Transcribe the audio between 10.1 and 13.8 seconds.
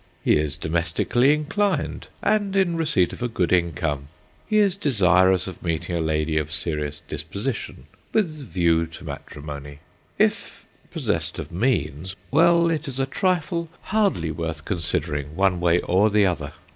If possessed of means—well, it is a trifle